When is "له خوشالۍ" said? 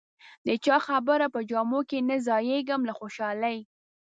2.89-3.57